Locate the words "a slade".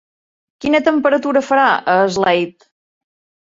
1.93-2.67